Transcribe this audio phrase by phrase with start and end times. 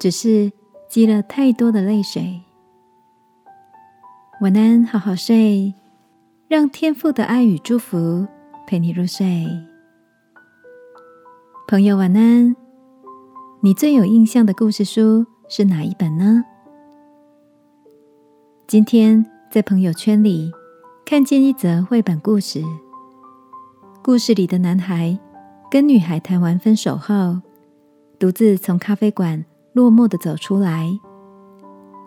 [0.00, 0.50] 只是
[0.88, 2.40] 积了太多的泪水。
[4.40, 5.74] 晚安，好好睡，
[6.48, 8.26] 让天父的爱与祝福
[8.66, 9.46] 陪你入睡。
[11.68, 12.56] 朋友，晚安。
[13.60, 16.42] 你最有印象的故事书是哪一本呢？
[18.66, 20.50] 今天在朋友圈里
[21.04, 22.64] 看见一则绘本故事，
[24.02, 25.18] 故事里的男孩
[25.70, 27.42] 跟女孩谈完分手后，
[28.18, 29.44] 独自从咖啡馆。
[29.80, 31.00] 落寞的走出来，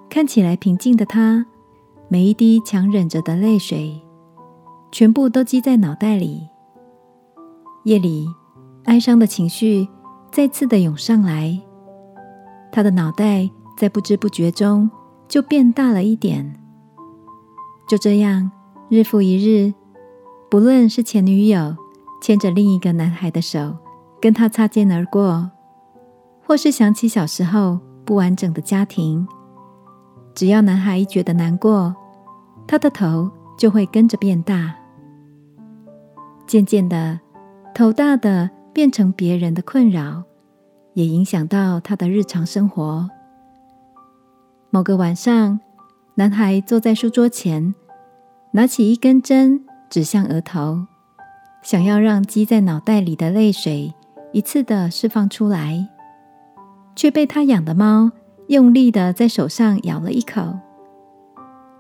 [0.07, 1.43] 看起来平静的他，
[2.07, 3.99] 每一滴强忍着的泪水，
[4.91, 6.47] 全部都积在脑袋里。
[7.85, 8.27] 夜里，
[8.83, 9.87] 哀伤的情绪
[10.31, 11.59] 再次的涌上来，
[12.71, 14.87] 他的脑袋在不知不觉中
[15.27, 16.53] 就变大了一点。
[17.89, 18.51] 就这样，
[18.87, 19.73] 日复一日，
[20.47, 21.75] 不论是前女友
[22.21, 23.75] 牵着另一个男孩的手
[24.21, 25.49] 跟他擦肩而过。
[26.45, 29.25] 或是想起小时候不完整的家庭，
[30.35, 31.95] 只要男孩一觉得难过，
[32.67, 34.75] 他的头就会跟着变大。
[36.45, 37.19] 渐渐的，
[37.73, 40.23] 头大的变成别人的困扰，
[40.93, 43.09] 也影响到他的日常生活。
[44.69, 45.59] 某个晚上，
[46.15, 47.73] 男孩坐在书桌前，
[48.51, 50.85] 拿起一根针指向额头，
[51.61, 53.93] 想要让积在脑袋里的泪水
[54.33, 55.87] 一次的释放出来。
[56.95, 58.11] 却被他养的猫
[58.47, 60.41] 用力的在手上咬了一口。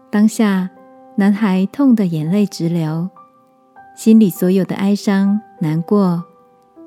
[0.09, 0.69] 当下，
[1.15, 3.09] 男孩痛得眼泪直流，
[3.95, 6.23] 心里所有的哀伤、难过，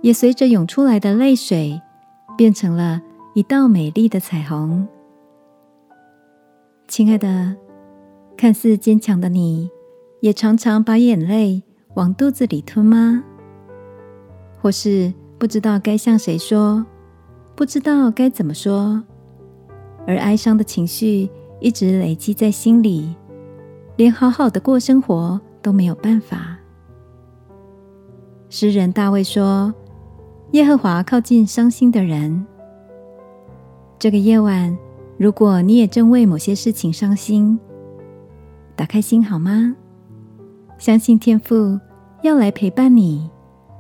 [0.03, 1.81] 也随着涌出来的泪水，
[2.37, 3.01] 变成了
[3.35, 4.87] 一道美丽的彩虹。
[6.89, 7.57] 亲爱的，
[8.37, 9.69] 看似坚强的你，
[10.21, 11.63] 也常常把眼泪
[11.95, 13.25] 往肚子里吞吗？
[14.61, 16.87] 或是不知道该向谁说？
[17.57, 19.03] 不知道该怎么说，
[20.07, 21.29] 而哀伤的情绪
[21.59, 23.17] 一直累积在心里，
[23.97, 26.59] 连好好的过生活都没有办法。
[28.51, 29.75] 诗人大卫说
[30.53, 32.47] ：“耶和华靠近伤心的人。”
[33.99, 34.77] 这个夜晚，
[35.17, 37.59] 如果你也正为某些事情伤心，
[38.77, 39.75] 打开心好吗？
[40.77, 41.81] 相信天父
[42.21, 43.31] 要来陪伴你，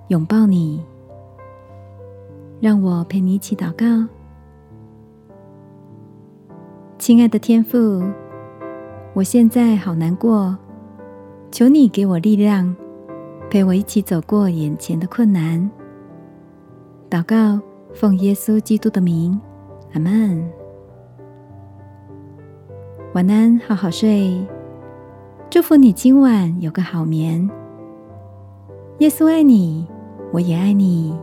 [0.09, 0.83] 拥抱你。
[2.59, 4.09] 让我陪你一起祷告，
[6.99, 8.03] 亲爱的天父，
[9.13, 10.57] 我现在好难过，
[11.51, 12.75] 求你给我力量，
[13.51, 15.71] 陪我一起走过眼前的困难。
[17.11, 17.61] 祷告，
[17.93, 19.39] 奉耶稣基督的名，
[19.93, 20.43] 阿门。
[23.13, 24.43] 晚安，好好睡，
[25.51, 27.49] 祝福你今晚有个好眠。
[29.01, 29.87] 耶稣爱你，
[30.33, 31.15] 我也爱你。